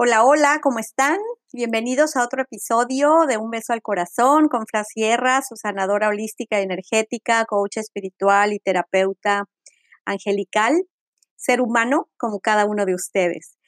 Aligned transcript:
Hola, 0.00 0.22
hola, 0.22 0.60
¿cómo 0.62 0.78
están? 0.78 1.18
Bienvenidos 1.52 2.14
a 2.14 2.22
otro 2.22 2.40
episodio 2.40 3.26
de 3.26 3.36
Un 3.36 3.50
Beso 3.50 3.72
al 3.72 3.82
Corazón 3.82 4.46
con 4.46 4.64
Fla 4.64 4.84
Sierra, 4.84 5.42
su 5.42 5.56
sanadora 5.56 6.06
holística 6.06 6.60
y 6.60 6.62
energética, 6.62 7.44
coach 7.46 7.78
espiritual 7.78 8.52
y 8.52 8.60
terapeuta 8.60 9.46
angelical, 10.04 10.84
ser 11.34 11.60
humano 11.60 12.08
como 12.16 12.38
cada 12.38 12.64
uno 12.64 12.86
de 12.86 12.94
ustedes. 12.94 13.58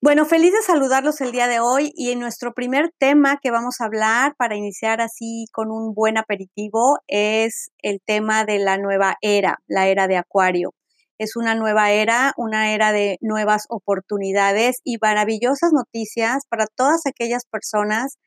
Bueno, 0.00 0.24
feliz 0.24 0.54
de 0.54 0.62
saludarlos 0.62 1.20
el 1.20 1.30
día 1.30 1.46
de 1.46 1.60
hoy 1.60 1.92
y 1.94 2.10
en 2.10 2.20
nuestro 2.20 2.54
primer 2.54 2.90
tema 2.98 3.38
que 3.42 3.50
vamos 3.50 3.82
a 3.82 3.84
hablar 3.84 4.34
para 4.38 4.56
iniciar 4.56 5.02
así 5.02 5.44
con 5.52 5.70
un 5.70 5.92
buen 5.92 6.16
aperitivo 6.16 7.00
es 7.06 7.70
el 7.82 8.00
tema 8.00 8.46
de 8.46 8.60
la 8.60 8.78
nueva 8.78 9.18
era, 9.20 9.58
la 9.66 9.88
era 9.88 10.06
de 10.06 10.16
Acuario 10.16 10.72
es 11.18 11.36
una 11.36 11.54
nueva 11.54 11.90
era, 11.92 12.32
una 12.36 12.72
era 12.74 12.92
de 12.92 13.18
nuevas 13.20 13.64
oportunidades 13.68 14.76
y 14.84 14.98
maravillosas 15.00 15.72
noticias 15.72 16.44
para 16.48 16.66
todas 16.66 17.06
aquellas 17.06 17.44
personas 17.50 18.18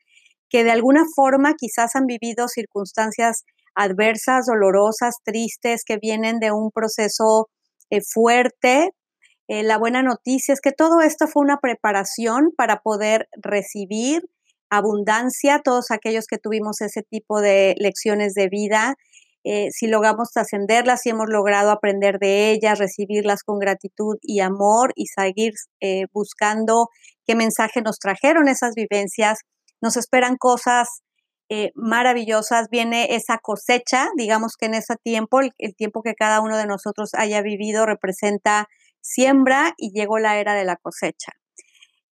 que 0.48 0.64
de 0.64 0.72
alguna 0.72 1.04
forma 1.14 1.54
quizás 1.56 1.94
han 1.94 2.06
vivido 2.06 2.48
circunstancias 2.48 3.44
adversas, 3.74 4.46
dolorosas, 4.46 5.16
tristes, 5.24 5.84
que 5.84 5.96
vienen 5.96 6.40
de 6.40 6.50
un 6.50 6.70
proceso 6.72 7.48
eh, 7.88 8.00
fuerte. 8.02 8.90
Eh, 9.48 9.62
la 9.62 9.78
buena 9.78 10.02
noticia 10.02 10.52
es 10.52 10.60
que 10.60 10.72
todo 10.72 11.00
esto 11.00 11.28
fue 11.28 11.42
una 11.42 11.58
preparación 11.58 12.50
para 12.56 12.80
poder 12.80 13.28
recibir 13.40 14.22
abundancia, 14.70 15.60
todos 15.64 15.90
aquellos 15.90 16.26
que 16.26 16.38
tuvimos 16.38 16.80
ese 16.80 17.02
tipo 17.02 17.40
de 17.40 17.74
lecciones 17.78 18.34
de 18.34 18.48
vida 18.48 18.96
eh, 19.44 19.68
si 19.70 19.86
logramos 19.86 20.30
trascenderlas, 20.30 21.00
si 21.02 21.10
hemos 21.10 21.28
logrado 21.28 21.70
aprender 21.70 22.18
de 22.18 22.50
ellas, 22.50 22.78
recibirlas 22.78 23.42
con 23.42 23.58
gratitud 23.58 24.16
y 24.20 24.40
amor 24.40 24.92
y 24.94 25.06
seguir 25.06 25.52
eh, 25.80 26.04
buscando 26.12 26.88
qué 27.26 27.34
mensaje 27.34 27.80
nos 27.82 27.98
trajeron 27.98 28.48
esas 28.48 28.74
vivencias. 28.74 29.40
Nos 29.80 29.96
esperan 29.96 30.36
cosas 30.36 31.02
eh, 31.48 31.70
maravillosas, 31.74 32.68
viene 32.70 33.14
esa 33.16 33.38
cosecha, 33.38 34.08
digamos 34.16 34.56
que 34.58 34.66
en 34.66 34.74
ese 34.74 34.96
tiempo, 35.02 35.40
el, 35.40 35.52
el 35.58 35.74
tiempo 35.74 36.02
que 36.02 36.14
cada 36.14 36.40
uno 36.40 36.56
de 36.58 36.66
nosotros 36.66 37.10
haya 37.14 37.42
vivido 37.42 37.86
representa 37.86 38.68
siembra 39.00 39.72
y 39.78 39.90
llegó 39.92 40.18
la 40.18 40.38
era 40.38 40.54
de 40.54 40.64
la 40.64 40.76
cosecha. 40.76 41.39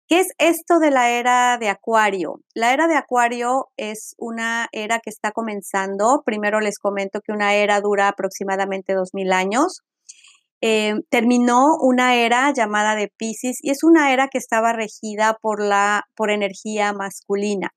¿Qué 0.08 0.20
es 0.20 0.28
esto 0.38 0.78
de 0.78 0.92
la 0.92 1.10
era 1.10 1.58
de 1.58 1.68
Acuario? 1.68 2.40
La 2.54 2.74
era 2.74 2.88
de 2.88 2.96
Acuario 2.96 3.70
es 3.76 4.14
una 4.20 4.68
era 4.72 5.00
que 5.00 5.10
está 5.10 5.32
comenzando. 5.32 6.22
Primero 6.24 6.60
les 6.60 6.78
comento 6.78 7.22
que 7.22 7.32
una 7.32 7.56
era 7.56 7.82
dura 7.82 8.10
aproximadamente 8.10 8.94
2000 8.94 9.34
años. 9.34 9.82
Eh, 10.62 10.94
terminó 11.10 11.76
una 11.82 12.16
era 12.16 12.54
llamada 12.54 12.96
de 12.96 13.12
Pisces 13.18 13.58
y 13.62 13.72
es 13.72 13.84
una 13.84 14.14
era 14.14 14.28
que 14.28 14.38
estaba 14.38 14.74
regida 14.74 15.40
por 15.42 15.60
la 15.62 16.04
por 16.16 16.30
energía 16.30 16.94
masculina. 16.94 17.70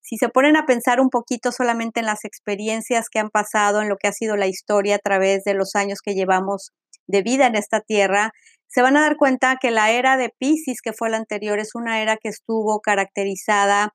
Si 0.00 0.16
se 0.16 0.28
ponen 0.28 0.56
a 0.56 0.66
pensar 0.66 1.00
un 1.00 1.10
poquito 1.10 1.50
solamente 1.50 1.98
en 1.98 2.06
las 2.06 2.24
experiencias 2.24 3.08
que 3.10 3.18
han 3.18 3.30
pasado, 3.30 3.82
en 3.82 3.88
lo 3.88 3.96
que 3.96 4.06
ha 4.06 4.12
sido 4.12 4.36
la 4.36 4.46
historia 4.46 4.96
a 4.96 4.98
través 5.00 5.42
de 5.42 5.54
los 5.54 5.74
años 5.74 5.98
que 6.04 6.14
llevamos 6.14 6.72
de 7.08 7.22
vida 7.22 7.46
en 7.46 7.56
esta 7.56 7.80
tierra, 7.80 8.32
se 8.74 8.82
van 8.82 8.96
a 8.96 9.02
dar 9.02 9.16
cuenta 9.16 9.56
que 9.60 9.70
la 9.70 9.92
era 9.92 10.16
de 10.16 10.34
Pisces, 10.36 10.80
que 10.82 10.92
fue 10.92 11.08
la 11.08 11.16
anterior, 11.16 11.60
es 11.60 11.76
una 11.76 12.02
era 12.02 12.16
que 12.16 12.28
estuvo 12.28 12.80
caracterizada 12.80 13.94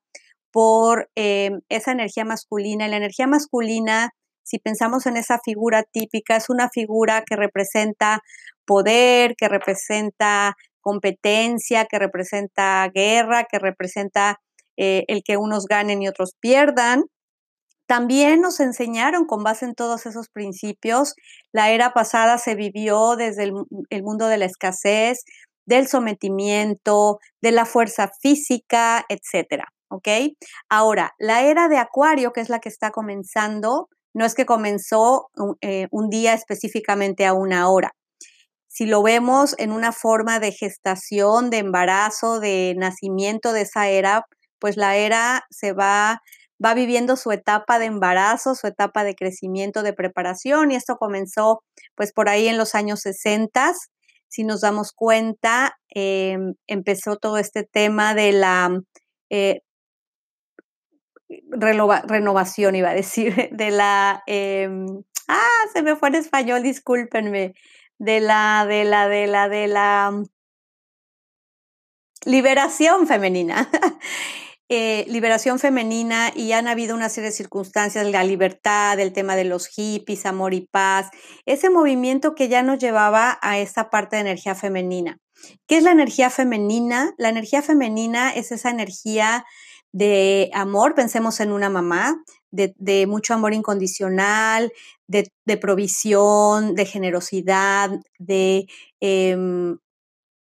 por 0.50 1.10
eh, 1.16 1.50
esa 1.68 1.92
energía 1.92 2.24
masculina. 2.24 2.86
Y 2.86 2.90
la 2.90 2.96
energía 2.96 3.26
masculina, 3.26 4.08
si 4.42 4.58
pensamos 4.58 5.04
en 5.04 5.18
esa 5.18 5.38
figura 5.44 5.82
típica, 5.82 6.36
es 6.36 6.48
una 6.48 6.70
figura 6.70 7.24
que 7.28 7.36
representa 7.36 8.22
poder, 8.64 9.34
que 9.36 9.48
representa 9.48 10.56
competencia, 10.80 11.84
que 11.84 11.98
representa 11.98 12.88
guerra, 12.88 13.44
que 13.44 13.58
representa 13.58 14.40
eh, 14.78 15.04
el 15.08 15.22
que 15.22 15.36
unos 15.36 15.66
ganen 15.66 16.00
y 16.00 16.08
otros 16.08 16.32
pierdan. 16.40 17.04
También 17.90 18.40
nos 18.40 18.60
enseñaron 18.60 19.24
con 19.24 19.42
base 19.42 19.64
en 19.64 19.74
todos 19.74 20.06
esos 20.06 20.28
principios. 20.28 21.16
La 21.50 21.70
era 21.70 21.92
pasada 21.92 22.38
se 22.38 22.54
vivió 22.54 23.16
desde 23.16 23.42
el, 23.42 24.02
mundo 24.04 24.28
de 24.28 24.38
la 24.38 24.44
escasez, 24.44 25.24
del 25.66 25.88
sometimiento, 25.88 27.18
de 27.42 27.50
la 27.50 27.66
fuerza 27.66 28.08
física, 28.22 29.04
etcétera. 29.08 29.72
¿Ok? 29.88 30.06
Ahora, 30.68 31.14
la 31.18 31.42
era 31.42 31.66
de 31.66 31.78
Acuario, 31.78 32.32
que 32.32 32.40
es 32.40 32.48
la 32.48 32.60
que 32.60 32.68
está 32.68 32.92
comenzando, 32.92 33.88
no 34.14 34.24
es 34.24 34.36
que 34.36 34.46
comenzó 34.46 35.26
eh, 35.60 35.88
un 35.90 36.10
día 36.10 36.32
específicamente 36.34 37.26
a 37.26 37.34
una 37.34 37.68
hora. 37.68 37.90
Si 38.68 38.86
lo 38.86 39.02
vemos 39.02 39.56
en 39.58 39.72
una 39.72 39.90
forma 39.90 40.38
de 40.38 40.52
gestación, 40.52 41.50
de 41.50 41.58
embarazo, 41.58 42.38
de 42.38 42.72
nacimiento 42.78 43.52
de 43.52 43.62
esa 43.62 43.88
era, 43.88 44.26
pues 44.60 44.76
la 44.76 44.94
era 44.94 45.42
se 45.50 45.72
va 45.72 46.20
va 46.64 46.74
viviendo 46.74 47.16
su 47.16 47.32
etapa 47.32 47.78
de 47.78 47.86
embarazo, 47.86 48.54
su 48.54 48.66
etapa 48.66 49.04
de 49.04 49.14
crecimiento, 49.14 49.82
de 49.82 49.92
preparación, 49.92 50.70
y 50.72 50.76
esto 50.76 50.96
comenzó 50.96 51.62
pues 51.94 52.12
por 52.12 52.28
ahí 52.28 52.48
en 52.48 52.58
los 52.58 52.74
años 52.74 53.00
60. 53.00 53.72
Si 54.28 54.44
nos 54.44 54.60
damos 54.60 54.92
cuenta, 54.92 55.76
em, 55.88 56.54
empezó 56.66 57.16
todo 57.16 57.38
este 57.38 57.64
tema 57.64 58.14
de 58.14 58.32
la 58.32 58.80
eh, 59.30 59.60
renovación, 62.08 62.74
iba 62.76 62.90
a 62.90 62.94
decir, 62.94 63.34
de 63.52 63.70
la, 63.70 64.22
em, 64.26 65.02
ah, 65.28 65.64
se 65.72 65.82
me 65.82 65.96
fue 65.96 66.08
en 66.10 66.16
español, 66.16 66.62
discúlpenme, 66.62 67.54
de 67.98 68.20
la, 68.20 68.66
de 68.68 68.84
la, 68.84 69.08
de 69.08 69.26
la, 69.26 69.48
de 69.48 69.66
la 69.66 70.22
liberación 72.24 73.06
femenina. 73.06 73.68
Eh, 74.72 75.04
liberación 75.08 75.58
femenina 75.58 76.30
y 76.32 76.52
han 76.52 76.68
habido 76.68 76.94
una 76.94 77.08
serie 77.08 77.30
de 77.30 77.36
circunstancias, 77.36 78.06
la 78.06 78.22
libertad, 78.22 79.00
el 79.00 79.12
tema 79.12 79.34
de 79.34 79.42
los 79.42 79.66
hippies, 79.66 80.26
amor 80.26 80.54
y 80.54 80.60
paz, 80.60 81.10
ese 81.44 81.70
movimiento 81.70 82.36
que 82.36 82.48
ya 82.48 82.62
nos 82.62 82.78
llevaba 82.78 83.36
a 83.42 83.58
esa 83.58 83.90
parte 83.90 84.14
de 84.14 84.22
energía 84.22 84.54
femenina. 84.54 85.18
¿Qué 85.66 85.78
es 85.78 85.82
la 85.82 85.90
energía 85.90 86.30
femenina? 86.30 87.12
La 87.18 87.30
energía 87.30 87.62
femenina 87.62 88.30
es 88.30 88.52
esa 88.52 88.70
energía 88.70 89.44
de 89.90 90.50
amor, 90.54 90.94
pensemos 90.94 91.40
en 91.40 91.50
una 91.50 91.68
mamá, 91.68 92.22
de, 92.52 93.06
mucho 93.08 93.34
amor 93.34 93.54
incondicional, 93.54 94.72
de, 95.08 95.56
provisión, 95.60 96.76
de 96.76 96.86
generosidad, 96.86 97.90
de 98.20 98.68
em, 99.00 99.78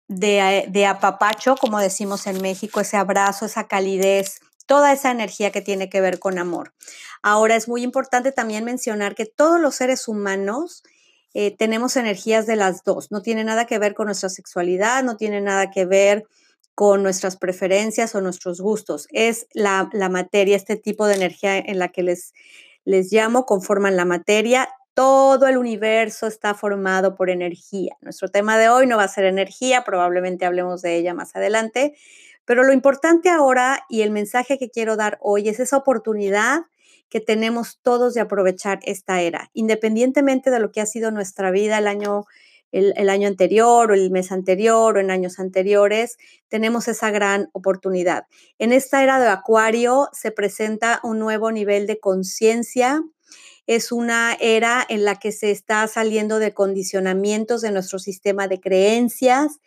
de, 0.10 0.86
apapacho, 0.88 1.56
como 1.56 1.80
decimos 1.80 2.28
en 2.28 2.42
México, 2.42 2.82
ese 2.82 2.98
abrazo, 2.98 3.46
esa 3.46 3.68
calidez, 3.68 4.42
toda 4.66 4.92
esa 4.92 5.12
energía 5.12 5.52
que 5.52 5.62
tiene 5.62 5.90
que 5.90 6.02
ver 6.02 6.20
con 6.20 6.40
amor. 6.40 6.74
Ahora 7.22 7.56
es 7.56 7.68
muy 7.68 7.84
importante 7.84 8.32
también 8.32 8.66
mencionar 8.66 9.16
que 9.16 9.26
todos 9.26 9.62
los 9.62 9.76
seres 9.76 10.08
humanos 10.08 10.84
eh, 11.34 11.56
tenemos 11.56 11.96
energías 11.96 12.48
de 12.48 12.56
las 12.56 12.84
dos. 12.84 13.12
No 13.12 13.22
tiene 13.22 13.44
nada 13.44 13.66
que 13.66 13.78
ver 13.78 13.94
con 13.94 14.08
nuestra 14.08 14.30
sexualidad, 14.30 15.04
no 15.04 15.16
tiene 15.16 15.42
nada 15.42 15.70
que 15.70 15.86
ver 15.86 16.26
con 16.74 17.04
nuestras 17.04 17.38
preferencias 17.38 18.16
o 18.16 18.22
nuestros 18.22 18.62
gustos. 18.62 19.08
Es 19.12 19.48
la, 19.54 19.90
la 19.94 20.10
materia, 20.10 20.56
este 20.56 20.76
tipo 20.76 21.06
de 21.06 21.16
energía 21.16 21.58
en 21.60 21.78
la 21.78 21.90
que 21.90 22.02
les, 22.02 22.34
les 22.84 23.12
llamo, 23.12 23.46
conforman 23.46 23.96
la 23.96 24.06
materia 24.06 24.70
todo 24.94 25.48
el 25.48 25.58
universo 25.58 26.28
está 26.28 26.54
formado 26.54 27.16
por 27.16 27.30
energía. 27.30 27.96
Nuestro 28.02 28.30
tema 28.30 28.58
de 28.58 28.70
hoy 28.70 28.88
no 28.88 28.98
va 28.98 29.04
a 29.04 29.08
ser 29.08 29.26
energía, 29.26 29.84
probablemente 29.84 30.46
hablemos 30.46 30.82
de 30.82 30.98
ella 30.98 31.14
más 31.14 31.36
adelante, 31.36 31.96
pero 32.46 32.64
lo 32.64 32.74
importante 32.74 33.30
ahora 33.30 33.86
y 33.90 34.02
el 34.02 34.12
mensaje 34.12 34.58
que 34.58 34.70
quiero 34.70 34.98
dar 34.98 35.20
hoy 35.22 35.50
es 35.50 35.60
esa 35.60 35.78
oportunidad 35.78 36.62
que 37.10 37.20
tenemos 37.20 37.80
todos 37.82 38.14
de 38.14 38.22
aprovechar 38.22 38.80
esta 38.84 39.22
era, 39.22 39.50
independientemente 39.54 40.52
de 40.52 40.60
lo 40.60 40.72
que 40.72 40.82
ha 40.82 40.86
sido 40.86 41.12
nuestra 41.12 41.52
vida 41.52 41.80
el 41.80 41.88
año, 41.88 42.26
el, 42.72 43.10
año 43.10 43.28
anterior 43.28 43.92
o 43.92 43.94
el 43.94 44.12
mes 44.12 44.32
anterior 44.32 44.96
o 44.96 45.00
en 45.00 45.12
años 45.12 45.40
anteriores, 45.40 46.18
tenemos 46.48 46.88
esa 46.88 47.10
gran 47.10 47.50
oportunidad. 47.54 48.26
En 48.60 48.72
esta 48.72 49.04
era 49.04 49.20
de 49.20 49.28
Acuario 49.28 50.10
se 50.14 50.32
presenta 50.32 51.00
un 51.04 51.20
nuevo 51.20 51.52
nivel 51.52 51.88
de 51.88 52.00
conciencia, 52.00 53.02
es 53.70 53.92
una 53.92 54.36
era 54.40 54.84
en 54.90 55.06
la 55.06 55.20
que 55.20 55.32
se 55.32 55.52
está 55.52 55.88
saliendo 55.88 56.40
de 56.40 56.56
condicionamientos 56.56 57.62
de 57.62 57.70
nuestro 57.70 58.00
sistema 58.00 58.48
de 58.48 58.60
creencias, 58.60 59.60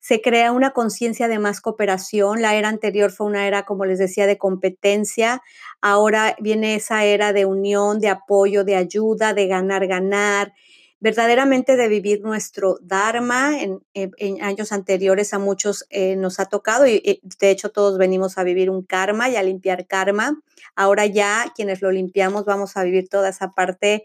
se 0.00 0.22
crea 0.22 0.52
una 0.52 0.70
conciencia 0.70 1.28
de 1.28 1.38
más 1.38 1.60
cooperación. 1.60 2.40
La 2.40 2.54
era 2.54 2.70
anterior 2.70 3.12
fue 3.12 3.26
una 3.26 3.46
era, 3.46 3.66
como 3.66 3.84
les 3.84 3.98
decía, 3.98 4.26
de 4.26 4.38
competencia. 4.38 5.42
Ahora 5.82 6.34
viene 6.40 6.76
esa 6.76 7.04
era 7.04 7.34
de 7.34 7.44
unión, 7.44 8.00
de 8.00 8.08
apoyo, 8.08 8.64
de 8.64 8.76
ayuda, 8.76 9.34
de 9.34 9.46
ganar, 9.46 9.86
ganar 9.86 10.54
verdaderamente 11.02 11.76
de 11.76 11.88
vivir 11.88 12.22
nuestro 12.22 12.78
Dharma. 12.80 13.60
En, 13.60 13.82
años 14.40 14.70
anteriores 14.70 15.34
a 15.34 15.40
muchos 15.40 15.84
eh, 15.90 16.14
nos 16.14 16.38
ha 16.38 16.46
tocado 16.46 16.86
y 16.86 17.20
de 17.40 17.50
hecho 17.50 17.70
todos 17.70 17.98
venimos 17.98 18.38
a 18.38 18.44
vivir 18.44 18.70
un 18.70 18.82
karma 18.84 19.28
y 19.28 19.34
a 19.34 19.42
limpiar 19.42 19.86
karma. 19.88 20.40
Ahora 20.76 21.04
ya 21.06 21.52
quienes 21.56 21.82
lo 21.82 21.90
limpiamos 21.90 22.44
vamos 22.44 22.76
a 22.76 22.84
vivir 22.84 23.08
toda 23.08 23.30
esa 23.30 23.50
parte 23.50 24.04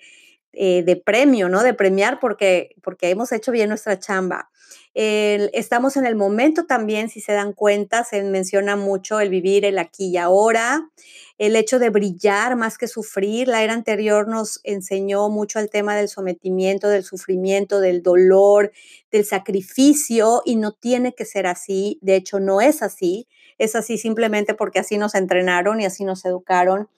eh, 0.59 0.83
de 0.83 0.95
premio, 0.95 1.49
¿no? 1.49 1.61
De 1.61 1.73
premiar 1.73 2.19
porque, 2.19 2.75
porque 2.81 3.09
hemos 3.09 3.31
hecho 3.31 3.51
bien 3.51 3.69
nuestra 3.69 3.99
chamba. 3.99 4.49
estamos 4.93 5.95
en 5.97 6.07
el 6.07 6.15
momento 6.15 6.65
también, 6.65 7.09
si 7.09 7.21
se 7.21 7.33
dan 7.33 7.53
cuenta, 7.53 8.03
se 8.03 8.23
menciona 8.23 8.75
mucho 8.75 9.19
el 9.19 9.29
vivir 9.29 9.65
el 9.65 9.77
aquí 9.77 10.07
y 10.07 10.17
ahora, 10.17 10.89
el 11.37 11.55
hecho 11.55 11.77
de 11.77 11.89
brillar 11.89 12.55
más 12.55 12.77
que 12.77 12.87
sufrir. 12.87 13.47
La 13.47 13.63
era 13.63 13.73
anterior 13.73 14.27
nos 14.27 14.59
enseñó 14.63 15.29
mucho 15.29 15.59
al 15.59 15.69
tema 15.69 15.95
del 15.95 16.07
sometimiento, 16.07 16.89
del 16.89 17.03
sufrimiento, 17.03 17.79
del 17.79 18.01
dolor, 18.01 18.71
del 19.11 19.25
sacrificio 19.25 20.41
y 20.45 20.55
no 20.55 20.71
tiene 20.71 21.13
que 21.13 21.25
ser 21.25 21.45
así. 21.45 21.99
De 22.01 22.15
hecho, 22.15 22.39
no 22.39 22.61
es 22.61 22.81
así. 22.81 23.27
Es 23.57 23.75
así 23.75 23.97
simplemente 23.97 24.53
porque 24.53 24.79
así 24.79 24.97
nos 24.97 25.15
entrenaron 25.15 25.81
y 25.81 25.85
así 25.85 26.03
nos 26.03 26.25
educaron. 26.25 26.89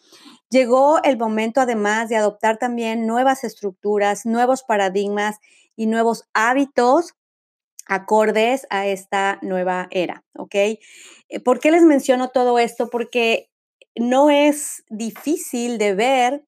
Llegó 0.49 1.01
el 1.03 1.17
momento 1.17 1.61
además 1.61 2.09
de 2.09 2.15
adoptar 2.15 2.57
también 2.57 3.05
nuevas 3.05 3.43
estructuras, 3.43 4.25
nuevos 4.25 4.63
paradigmas 4.63 5.37
y 5.75 5.85
nuevos 5.85 6.25
hábitos 6.33 7.13
acordes 7.85 8.67
a 8.69 8.87
esta 8.87 9.39
nueva 9.41 9.87
era, 9.91 10.23
¿ok? 10.35 10.55
Eh, 10.55 10.79
¿Por 11.43 11.59
qué 11.59 11.71
les 11.71 11.83
menciono 11.83 12.29
todo 12.29 12.59
esto? 12.59 12.89
Porque 12.89 13.49
no 13.95 14.29
es 14.29 14.83
difícil 14.89 15.77
de 15.77 15.95
ver 15.95 16.45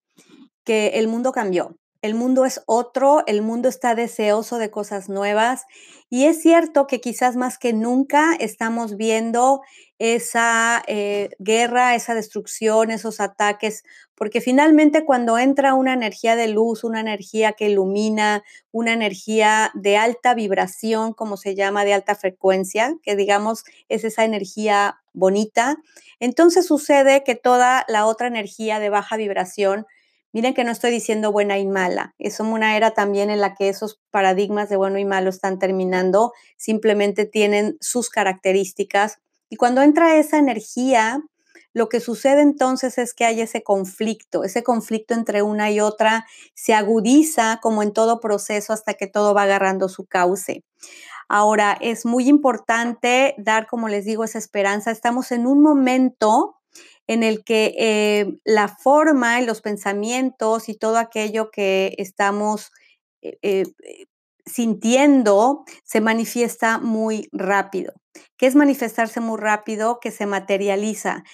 que 0.64 0.88
el 1.00 1.08
mundo 1.08 1.32
cambió. 1.32 1.78
El 2.02 2.16
mundo 2.16 2.46
es 2.46 2.64
otro, 2.66 3.24
el 3.28 3.44
mundo 3.44 3.70
está 3.70 3.94
deseoso 3.94 4.58
de 4.58 4.72
cosas 4.72 5.08
nuevas 5.08 5.66
y 6.10 6.26
es 6.26 6.42
cierto 6.42 6.88
que 6.88 7.00
quizás 7.00 7.36
más 7.36 7.60
que 7.60 7.74
nunca 7.74 8.34
estamos 8.40 8.98
viendo 8.98 9.62
esa 10.00 10.82
eh, 10.88 11.30
guerra, 11.38 11.94
esa 11.94 12.16
destrucción, 12.16 12.90
esos 12.90 13.20
ataques, 13.20 13.84
porque 14.16 14.42
finalmente 14.42 15.06
cuando 15.06 15.38
entra 15.38 15.76
una 15.76 15.94
energía 15.94 16.36
de 16.36 16.48
luz, 16.48 16.84
una 16.84 17.00
energía 17.02 17.54
que 17.54 17.70
ilumina, 17.70 18.44
una 18.72 18.94
energía 18.94 19.70
de 19.76 19.98
alta 19.98 20.34
vibración, 20.34 21.14
como 21.14 21.38
se 21.38 21.54
llama, 21.54 21.86
de 21.86 21.94
alta 21.94 22.16
frecuencia, 22.16 22.96
que 23.04 23.16
digamos 23.16 23.64
es 23.90 24.04
esa 24.04 24.26
energía 24.26 25.02
bonita, 25.14 25.78
entonces 26.20 26.66
sucede 26.66 27.24
que 27.24 27.36
toda 27.36 27.86
la 27.88 28.08
otra 28.08 28.28
energía 28.28 28.80
de 28.80 28.90
baja 28.90 29.18
vibración, 29.18 29.86
miren 30.34 30.54
que 30.54 30.64
no 30.64 30.72
estoy 30.72 30.92
diciendo 30.92 31.32
buena 31.32 31.58
y 31.58 31.66
mala, 31.66 32.14
es 32.18 32.40
una 32.40 32.78
era 32.78 32.92
también 32.92 33.30
en 33.30 33.42
la 33.42 33.56
que 33.56 33.70
esos 33.70 34.00
paradigmas 34.12 34.70
de 34.70 34.78
bueno 34.78 34.98
y 35.00 35.06
malo 35.06 35.30
están 35.30 35.60
terminando, 35.60 36.34
simplemente 36.58 37.26
tienen 37.26 37.78
sus 37.80 38.10
características 38.10 39.20
y 39.50 39.58
cuando 39.58 39.82
entra 39.82 40.16
esa 40.16 40.38
energía, 40.38 41.22
lo 41.74 41.90
que 41.90 42.00
sucede 42.00 42.42
entonces 42.42 42.98
es 42.98 43.14
que 43.14 43.26
hay 43.26 43.42
ese 43.42 43.64
conflicto, 43.64 44.44
ese 44.46 44.64
conflicto 44.64 45.14
entre 45.14 45.42
una 45.42 45.72
y 45.72 45.82
otra 45.82 46.26
se 46.54 46.74
agudiza 46.74 47.60
como 47.62 47.84
en 47.84 47.92
todo 47.92 48.22
proceso 48.22 48.72
hasta 48.72 48.94
que 48.94 49.08
todo 49.08 49.34
va 49.34 49.44
agarrando 49.44 49.90
su 49.90 50.06
cauce. 50.06 50.64
Ahora, 51.28 51.78
es 51.80 52.06
muy 52.06 52.28
importante 52.28 53.36
dar, 53.38 53.68
como 53.68 53.88
les 53.88 54.06
digo, 54.06 54.24
esa 54.24 54.38
esperanza. 54.38 54.92
Estamos 54.92 55.32
en 55.32 55.48
un 55.48 55.62
momento 55.62 56.61
en 57.12 57.24
el 57.24 57.44
que 57.44 57.76
eh, 57.78 58.40
la 58.46 58.70
forma 58.70 59.42
y 59.42 59.46
los 59.46 59.60
pensamientos 59.60 60.70
y 60.70 60.76
todo 60.76 60.98
aquello 60.98 61.52
que 61.52 61.94
estamos 61.98 62.72
eh, 63.22 63.38
eh, 63.42 63.66
sintiendo 64.46 65.66
se 65.84 66.00
manifiesta 66.00 66.78
muy 66.78 67.28
rápido. 67.34 67.92
¿Qué 68.38 68.48
es 68.48 68.56
manifestarse 68.56 69.20
muy 69.20 69.38
rápido? 69.38 70.00
Que 70.00 70.10
se 70.10 70.26
materializa. 70.26 71.26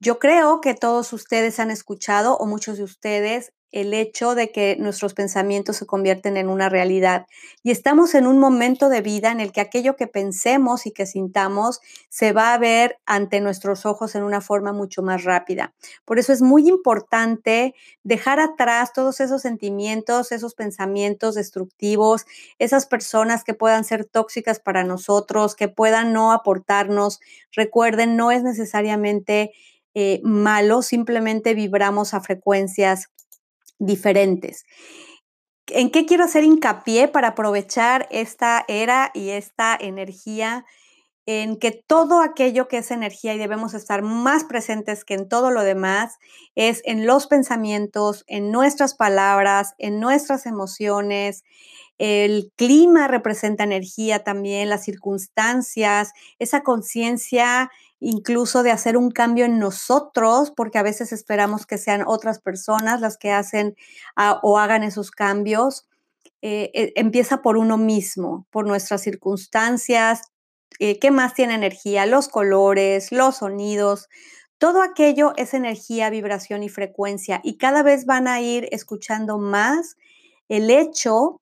Yo 0.00 0.18
creo 0.18 0.60
que 0.60 0.74
todos 0.74 1.14
ustedes 1.14 1.58
han 1.60 1.70
escuchado, 1.70 2.36
o 2.36 2.44
muchos 2.44 2.76
de 2.76 2.84
ustedes, 2.84 3.54
el 3.72 3.94
hecho 3.94 4.34
de 4.34 4.52
que 4.52 4.76
nuestros 4.78 5.14
pensamientos 5.14 5.76
se 5.76 5.86
convierten 5.86 6.36
en 6.36 6.50
una 6.50 6.68
realidad. 6.68 7.26
Y 7.62 7.70
estamos 7.70 8.14
en 8.14 8.26
un 8.26 8.38
momento 8.38 8.90
de 8.90 9.00
vida 9.00 9.32
en 9.32 9.40
el 9.40 9.50
que 9.50 9.62
aquello 9.62 9.96
que 9.96 10.06
pensemos 10.06 10.86
y 10.86 10.92
que 10.92 11.06
sintamos 11.06 11.80
se 12.10 12.32
va 12.32 12.52
a 12.52 12.58
ver 12.58 12.98
ante 13.06 13.40
nuestros 13.40 13.86
ojos 13.86 14.14
en 14.14 14.24
una 14.24 14.42
forma 14.42 14.74
mucho 14.74 15.02
más 15.02 15.24
rápida. 15.24 15.72
Por 16.04 16.18
eso 16.18 16.34
es 16.34 16.42
muy 16.42 16.68
importante 16.68 17.74
dejar 18.04 18.40
atrás 18.40 18.92
todos 18.92 19.20
esos 19.20 19.40
sentimientos, 19.40 20.32
esos 20.32 20.54
pensamientos 20.54 21.34
destructivos, 21.34 22.26
esas 22.58 22.84
personas 22.84 23.42
que 23.42 23.54
puedan 23.54 23.84
ser 23.84 24.04
tóxicas 24.04 24.60
para 24.60 24.84
nosotros, 24.84 25.56
que 25.56 25.68
puedan 25.68 26.12
no 26.12 26.32
aportarnos. 26.32 27.20
Recuerden, 27.52 28.16
no 28.16 28.30
es 28.30 28.42
necesariamente... 28.42 29.52
Eh, 29.94 30.22
malo, 30.24 30.80
simplemente 30.80 31.52
vibramos 31.52 32.14
a 32.14 32.22
frecuencias 32.22 33.10
diferentes. 33.82 34.64
¿En 35.68 35.90
qué 35.90 36.06
quiero 36.06 36.24
hacer 36.24 36.44
hincapié 36.44 37.08
para 37.08 37.28
aprovechar 37.28 38.08
esta 38.10 38.64
era 38.68 39.10
y 39.14 39.30
esta 39.30 39.76
energía? 39.78 40.64
En 41.24 41.56
que 41.56 41.70
todo 41.70 42.20
aquello 42.20 42.66
que 42.66 42.78
es 42.78 42.90
energía 42.90 43.32
y 43.34 43.38
debemos 43.38 43.74
estar 43.74 44.02
más 44.02 44.42
presentes 44.42 45.04
que 45.04 45.14
en 45.14 45.28
todo 45.28 45.52
lo 45.52 45.62
demás 45.62 46.16
es 46.56 46.82
en 46.84 47.06
los 47.06 47.28
pensamientos, 47.28 48.24
en 48.26 48.50
nuestras 48.50 48.94
palabras, 48.94 49.74
en 49.78 50.00
nuestras 50.00 50.46
emociones. 50.46 51.44
El 51.98 52.50
clima 52.56 53.06
representa 53.06 53.62
energía 53.62 54.24
también, 54.24 54.68
las 54.68 54.84
circunstancias, 54.84 56.12
esa 56.40 56.62
conciencia 56.62 57.70
incluso 58.02 58.62
de 58.62 58.70
hacer 58.70 58.96
un 58.96 59.10
cambio 59.10 59.44
en 59.44 59.58
nosotros, 59.58 60.52
porque 60.54 60.78
a 60.78 60.82
veces 60.82 61.12
esperamos 61.12 61.66
que 61.66 61.78
sean 61.78 62.02
otras 62.06 62.40
personas 62.40 63.00
las 63.00 63.16
que 63.16 63.30
hacen 63.30 63.76
ah, 64.16 64.40
o 64.42 64.58
hagan 64.58 64.82
esos 64.82 65.10
cambios. 65.10 65.86
Eh, 66.42 66.70
eh, 66.74 66.92
empieza 66.96 67.40
por 67.40 67.56
uno 67.56 67.78
mismo, 67.78 68.46
por 68.50 68.66
nuestras 68.66 69.02
circunstancias, 69.02 70.22
eh, 70.80 70.98
qué 70.98 71.10
más 71.10 71.34
tiene 71.34 71.54
energía, 71.54 72.06
los 72.06 72.28
colores, 72.28 73.12
los 73.12 73.36
sonidos, 73.36 74.08
todo 74.58 74.82
aquello 74.82 75.32
es 75.36 75.54
energía, 75.54 76.08
vibración 76.08 76.62
y 76.62 76.68
frecuencia 76.68 77.40
y 77.42 77.58
cada 77.58 77.82
vez 77.82 78.06
van 78.06 78.28
a 78.28 78.40
ir 78.40 78.68
escuchando 78.70 79.38
más 79.38 79.96
el 80.48 80.70
hecho 80.70 81.41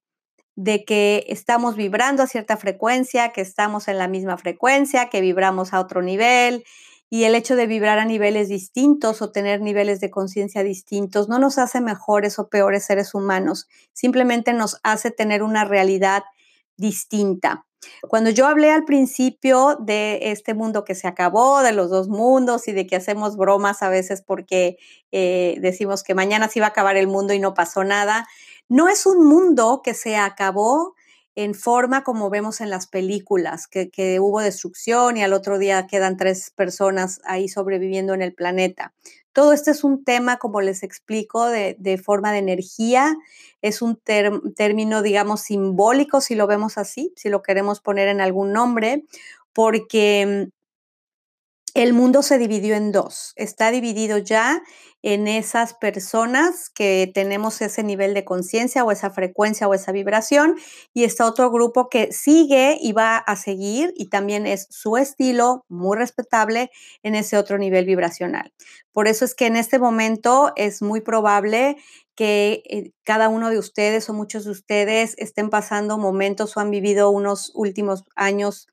de 0.62 0.84
que 0.84 1.24
estamos 1.28 1.74
vibrando 1.74 2.22
a 2.22 2.26
cierta 2.26 2.58
frecuencia, 2.58 3.30
que 3.30 3.40
estamos 3.40 3.88
en 3.88 3.96
la 3.96 4.08
misma 4.08 4.36
frecuencia, 4.36 5.08
que 5.08 5.22
vibramos 5.22 5.72
a 5.72 5.80
otro 5.80 6.02
nivel. 6.02 6.64
Y 7.08 7.24
el 7.24 7.34
hecho 7.34 7.56
de 7.56 7.66
vibrar 7.66 7.98
a 7.98 8.04
niveles 8.04 8.50
distintos 8.50 9.22
o 9.22 9.32
tener 9.32 9.62
niveles 9.62 10.00
de 10.00 10.10
conciencia 10.10 10.62
distintos 10.62 11.30
no 11.30 11.38
nos 11.38 11.56
hace 11.56 11.80
mejores 11.80 12.38
o 12.38 12.50
peores 12.50 12.84
seres 12.84 13.14
humanos, 13.14 13.68
simplemente 13.94 14.52
nos 14.52 14.78
hace 14.82 15.10
tener 15.10 15.42
una 15.42 15.64
realidad 15.64 16.24
distinta. 16.76 17.64
Cuando 18.02 18.28
yo 18.28 18.46
hablé 18.46 18.70
al 18.70 18.84
principio 18.84 19.78
de 19.80 20.18
este 20.30 20.52
mundo 20.52 20.84
que 20.84 20.94
se 20.94 21.08
acabó, 21.08 21.62
de 21.62 21.72
los 21.72 21.88
dos 21.88 22.08
mundos 22.08 22.68
y 22.68 22.72
de 22.72 22.86
que 22.86 22.96
hacemos 22.96 23.38
bromas 23.38 23.82
a 23.82 23.88
veces 23.88 24.20
porque 24.20 24.76
eh, 25.10 25.56
decimos 25.62 26.02
que 26.02 26.14
mañana 26.14 26.48
se 26.48 26.60
va 26.60 26.66
a 26.66 26.68
acabar 26.68 26.98
el 26.98 27.06
mundo 27.06 27.32
y 27.32 27.38
no 27.38 27.54
pasó 27.54 27.82
nada, 27.82 28.28
no 28.70 28.88
es 28.88 29.04
un 29.04 29.26
mundo 29.26 29.82
que 29.84 29.94
se 29.94 30.16
acabó 30.16 30.94
en 31.34 31.54
forma 31.54 32.04
como 32.04 32.30
vemos 32.30 32.60
en 32.60 32.70
las 32.70 32.86
películas, 32.86 33.66
que, 33.66 34.20
hubo 34.20 34.40
destrucción 34.40 35.16
y 35.16 35.24
al 35.24 35.32
otro 35.32 35.58
día 35.58 35.88
quedan 35.88 36.16
tres 36.16 36.52
personas 36.54 37.20
ahí 37.24 37.48
sobreviviendo 37.48 38.14
en 38.14 38.22
el 38.22 38.32
planeta. 38.32 38.94
Todo 39.32 39.52
esto 39.52 39.72
es 39.72 39.82
un 39.82 40.04
tema, 40.04 40.38
como 40.38 40.60
les 40.60 40.84
explico, 40.84 41.46
de, 41.46 42.02
forma 42.02 42.30
de 42.32 42.38
energía, 42.38 43.16
es 43.60 43.82
un 43.82 44.00
término, 44.54 45.02
digamos, 45.02 45.40
simbólico, 45.40 46.20
si 46.20 46.36
lo 46.36 46.46
vemos 46.46 46.78
así, 46.78 47.12
si 47.16 47.28
lo 47.28 47.42
queremos 47.42 47.80
poner 47.80 48.06
en 48.06 48.20
algún 48.20 48.52
nombre, 48.52 49.04
porque 49.52 50.48
el 51.74 51.92
mundo 51.92 52.22
se 52.22 52.38
dividió 52.38 52.74
en 52.74 52.92
dos. 52.92 53.32
Está 53.36 53.70
dividido 53.70 54.18
ya 54.18 54.62
en 55.02 55.28
esas 55.28 55.74
personas 55.74 56.68
que 56.68 57.10
tenemos 57.14 57.60
ese 57.62 57.82
nivel 57.82 58.12
de 58.12 58.24
conciencia 58.24 58.84
o 58.84 58.90
esa 58.90 59.10
frecuencia 59.10 59.66
o 59.66 59.74
esa 59.74 59.92
vibración 59.92 60.56
y 60.92 61.04
está 61.04 61.26
otro 61.26 61.50
grupo 61.50 61.88
que 61.88 62.12
sigue 62.12 62.76
y 62.80 62.92
va 62.92 63.16
a 63.16 63.36
seguir 63.36 63.94
y 63.96 64.08
también 64.10 64.46
es 64.46 64.66
su 64.70 64.96
estilo 64.96 65.64
muy 65.68 65.96
respetable 65.96 66.70
en 67.02 67.14
ese 67.14 67.38
otro 67.38 67.56
nivel 67.56 67.86
vibracional. 67.86 68.52
Por 68.92 69.08
eso 69.08 69.24
es 69.24 69.34
que 69.34 69.46
en 69.46 69.56
este 69.56 69.78
momento 69.78 70.52
es 70.56 70.82
muy 70.82 71.00
probable 71.00 71.76
que 72.14 72.62
eh, 72.68 72.92
cada 73.04 73.30
uno 73.30 73.48
de 73.48 73.58
ustedes 73.58 74.10
o 74.10 74.12
muchos 74.12 74.44
de 74.44 74.50
ustedes 74.50 75.14
estén 75.16 75.48
pasando 75.48 75.96
momentos 75.96 76.56
o 76.56 76.60
han 76.60 76.70
vivido 76.70 77.10
unos 77.10 77.52
últimos 77.54 78.04
años 78.16 78.68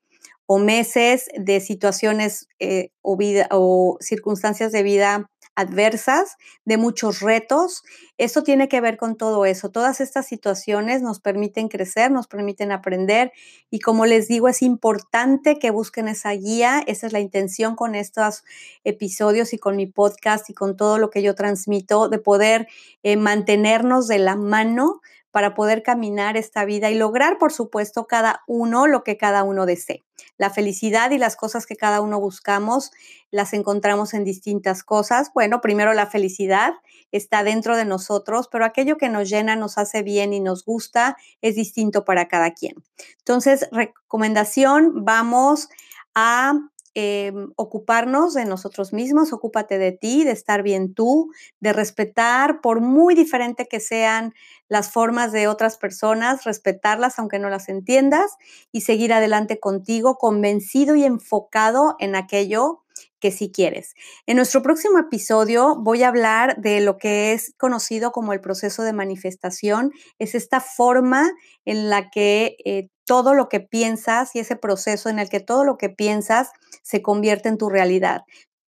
o 0.50 0.58
meses 0.58 1.28
de 1.36 1.60
situaciones 1.60 2.48
eh, 2.58 2.90
o, 3.02 3.18
vida, 3.18 3.48
o 3.50 3.98
circunstancias 4.00 4.72
de 4.72 4.82
vida 4.82 5.30
adversas, 5.58 6.36
de 6.64 6.76
muchos 6.76 7.20
retos. 7.20 7.82
Eso 8.16 8.44
tiene 8.44 8.68
que 8.68 8.80
ver 8.80 8.96
con 8.96 9.16
todo 9.16 9.44
eso. 9.44 9.70
Todas 9.70 10.00
estas 10.00 10.26
situaciones 10.26 11.02
nos 11.02 11.18
permiten 11.18 11.68
crecer, 11.68 12.12
nos 12.12 12.28
permiten 12.28 12.70
aprender 12.70 13.32
y 13.68 13.80
como 13.80 14.06
les 14.06 14.28
digo, 14.28 14.48
es 14.48 14.62
importante 14.62 15.58
que 15.58 15.70
busquen 15.70 16.06
esa 16.06 16.30
guía. 16.30 16.82
Esa 16.86 17.08
es 17.08 17.12
la 17.12 17.20
intención 17.20 17.74
con 17.74 17.96
estos 17.96 18.44
episodios 18.84 19.52
y 19.52 19.58
con 19.58 19.74
mi 19.74 19.86
podcast 19.86 20.48
y 20.48 20.54
con 20.54 20.76
todo 20.76 20.96
lo 20.98 21.10
que 21.10 21.22
yo 21.22 21.34
transmito, 21.34 22.08
de 22.08 22.20
poder 22.20 22.68
eh, 23.02 23.16
mantenernos 23.16 24.06
de 24.06 24.18
la 24.20 24.36
mano 24.36 25.00
para 25.30 25.54
poder 25.54 25.82
caminar 25.82 26.36
esta 26.36 26.64
vida 26.64 26.90
y 26.90 26.94
lograr, 26.94 27.38
por 27.38 27.52
supuesto, 27.52 28.06
cada 28.06 28.42
uno 28.46 28.86
lo 28.86 29.04
que 29.04 29.16
cada 29.16 29.44
uno 29.44 29.66
desee. 29.66 30.04
La 30.36 30.50
felicidad 30.50 31.10
y 31.10 31.18
las 31.18 31.36
cosas 31.36 31.66
que 31.66 31.76
cada 31.76 32.00
uno 32.00 32.20
buscamos 32.20 32.90
las 33.30 33.52
encontramos 33.52 34.14
en 34.14 34.24
distintas 34.24 34.82
cosas. 34.82 35.30
Bueno, 35.34 35.60
primero 35.60 35.92
la 35.92 36.06
felicidad 36.06 36.74
está 37.12 37.42
dentro 37.44 37.76
de 37.76 37.84
nosotros, 37.84 38.48
pero 38.50 38.64
aquello 38.64 38.96
que 38.96 39.08
nos 39.08 39.28
llena, 39.28 39.56
nos 39.56 39.78
hace 39.78 40.02
bien 40.02 40.32
y 40.32 40.40
nos 40.40 40.64
gusta 40.64 41.16
es 41.42 41.54
distinto 41.54 42.04
para 42.04 42.28
cada 42.28 42.52
quien. 42.52 42.74
Entonces, 43.18 43.68
recomendación, 43.70 45.04
vamos 45.04 45.68
a 46.14 46.54
Em, 47.00 47.52
ocuparnos 47.54 48.34
de 48.34 48.44
nosotros 48.44 48.92
mismos, 48.92 49.32
ocúpate 49.32 49.78
de 49.78 49.92
ti, 49.92 50.24
de 50.24 50.32
estar 50.32 50.64
bien 50.64 50.94
tú, 50.94 51.30
de 51.60 51.72
respetar, 51.72 52.60
por 52.60 52.80
muy 52.80 53.14
diferente 53.14 53.68
que 53.68 53.78
sean 53.78 54.34
las 54.68 54.90
formas 54.90 55.30
de 55.30 55.46
otras 55.46 55.78
personas, 55.78 56.42
respetarlas 56.42 57.20
aunque 57.20 57.38
no 57.38 57.50
las 57.50 57.68
entiendas 57.68 58.32
y 58.72 58.80
seguir 58.80 59.12
adelante 59.12 59.60
contigo 59.60 60.16
convencido 60.16 60.96
y 60.96 61.04
enfocado 61.04 61.94
en 62.00 62.16
aquello 62.16 62.82
que 63.20 63.30
si 63.30 63.52
quieres. 63.52 63.94
En 64.26 64.36
nuestro 64.36 64.60
próximo 64.62 64.98
episodio 64.98 65.76
voy 65.76 66.02
a 66.02 66.08
hablar 66.08 66.56
de 66.60 66.80
lo 66.80 66.98
que 66.98 67.32
es 67.32 67.54
conocido 67.58 68.10
como 68.10 68.32
el 68.32 68.40
proceso 68.40 68.82
de 68.82 68.92
manifestación. 68.92 69.92
Es 70.18 70.34
esta 70.34 70.60
forma 70.60 71.30
en 71.64 71.90
la 71.90 72.10
que 72.10 72.56
eh, 72.64 72.88
todo 73.08 73.32
lo 73.32 73.48
que 73.48 73.60
piensas 73.60 74.36
y 74.36 74.40
ese 74.40 74.54
proceso 74.54 75.08
en 75.08 75.18
el 75.18 75.30
que 75.30 75.40
todo 75.40 75.64
lo 75.64 75.78
que 75.78 75.88
piensas 75.88 76.50
se 76.82 77.00
convierte 77.00 77.48
en 77.48 77.56
tu 77.56 77.70
realidad. 77.70 78.24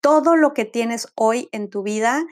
Todo 0.01 0.35
lo 0.35 0.53
que 0.53 0.65
tienes 0.65 1.07
hoy 1.15 1.47
en 1.53 1.69
tu 1.69 1.83
vida 1.83 2.25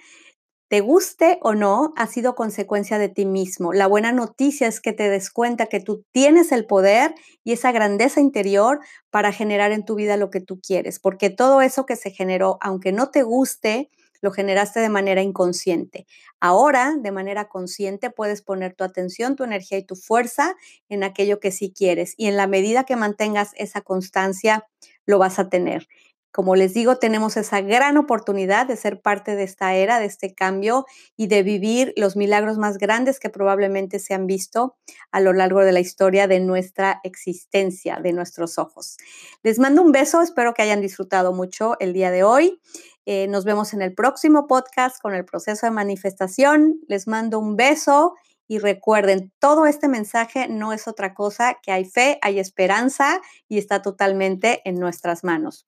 te 0.68 0.82
guste 0.82 1.38
o 1.42 1.54
no, 1.54 1.94
ha 1.96 2.08
sido 2.08 2.36
consecuencia 2.36 2.98
de 2.98 3.08
ti 3.08 3.26
mismo. 3.26 3.72
La 3.72 3.88
buena 3.88 4.12
noticia 4.12 4.68
es 4.68 4.82
que 4.82 4.92
te 4.92 5.10
des 5.10 5.30
cuenta 5.30 5.68
que 5.68 5.80
tú 5.80 6.04
tienes 6.12 6.52
el 6.52 6.66
poder 6.66 7.16
y 7.44 7.54
esa 7.54 7.72
grandeza 7.72 8.20
interior 8.20 8.80
para 9.10 9.32
generar 9.32 9.72
en 9.72 9.86
tu 9.86 9.96
vida 9.96 10.18
lo 10.18 10.30
que 10.30 10.42
tú 10.42 10.60
quieres, 10.60 11.00
porque 11.00 11.30
todo 11.30 11.62
eso 11.62 11.86
que 11.86 11.96
se 11.96 12.12
generó, 12.12 12.58
aunque 12.60 12.92
no 12.92 13.12
te 13.12 13.24
guste, 13.24 13.90
lo 14.24 14.32
generaste 14.32 14.80
de 14.80 14.88
manera 14.88 15.22
inconsciente. 15.22 16.08
Ahora, 16.40 16.94
de 16.98 17.12
manera 17.12 17.50
consciente, 17.50 18.10
puedes 18.10 18.42
poner 18.42 18.74
tu 18.74 18.86
atención, 18.86 19.36
tu 19.36 19.44
energía 19.44 19.78
y 19.78 19.84
tu 19.86 19.98
fuerza 19.98 20.56
en 20.88 21.04
aquello 21.04 21.42
que 21.42 21.52
sí 21.52 21.74
quieres. 21.76 22.14
Y 22.16 22.28
en 22.28 22.38
la 22.38 22.48
medida 22.48 22.86
que 22.86 22.96
mantengas 22.96 23.52
esa 23.58 23.82
constancia, 23.82 24.66
lo 25.06 25.20
vas 25.20 25.40
a 25.40 25.50
tener. 25.50 25.90
Como 26.34 26.56
les 26.56 26.74
digo, 26.74 26.98
tenemos 26.98 27.38
esa 27.38 27.62
gran 27.62 27.96
oportunidad 27.96 28.66
de 28.66 28.76
ser 28.76 29.02
parte 29.02 29.36
de 29.36 29.44
esta 29.44 29.76
era, 29.76 30.00
de 30.00 30.06
este 30.06 30.34
cambio 30.34 30.88
y 31.16 31.28
de 31.28 31.44
vivir 31.44 31.94
los 31.96 32.16
milagros 32.16 32.58
más 32.58 32.80
grandes 32.80 33.20
que 33.20 33.30
probablemente 33.30 34.00
se 34.00 34.16
han 34.16 34.26
visto 34.26 34.76
a 35.12 35.20
lo 35.20 35.32
largo 35.32 35.60
de 35.60 35.72
la 35.72 35.80
historia 35.80 36.28
de 36.28 36.40
nuestra 36.40 37.00
existencia, 37.04 38.00
de 38.02 38.14
nuestros 38.14 38.58
ojos. 38.58 38.98
Les 39.44 39.60
mando 39.60 39.84
un 39.84 39.92
beso, 39.92 40.24
espero 40.24 40.56
que 40.56 40.64
hayan 40.64 40.82
disfrutado 40.82 41.34
mucho 41.34 41.78
el 41.80 41.94
día 41.94 42.10
de 42.10 42.24
hoy. 42.24 42.60
Eh, 43.06 43.28
nos 43.28 43.46
vemos 43.46 43.76
en 43.76 43.84
el 43.84 43.94
próximo 43.94 44.48
podcast 44.48 45.00
con 45.04 45.14
el 45.14 45.26
proceso 45.26 45.68
de 45.68 45.72
manifestación. 45.72 46.80
Les 46.88 47.08
mando 47.08 47.38
un 47.38 47.58
beso 47.58 48.16
y 48.48 48.58
recuerden, 48.58 49.32
todo 49.38 49.68
este 49.68 49.88
mensaje 49.88 50.48
no 50.48 50.74
es 50.74 50.88
otra 50.88 51.14
cosa 51.14 51.60
que 51.62 51.72
hay 51.72 51.86
fe, 51.86 52.18
hay 52.24 52.40
esperanza 52.40 53.22
y 53.48 53.60
está 53.60 53.84
totalmente 53.84 54.62
en 54.66 54.80
nuestras 54.80 55.24
manos. 55.24 55.68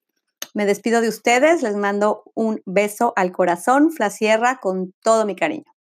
Me 0.55 0.65
despido 0.65 1.01
de 1.01 1.09
ustedes, 1.09 1.61
les 1.63 1.75
mando 1.75 2.23
un 2.33 2.61
beso 2.65 3.11
al 3.17 3.33
corazón, 3.33 3.91
Flasierra, 3.91 4.59
con 4.61 4.93
todo 5.03 5.25
mi 5.25 5.35
cariño. 5.35 5.74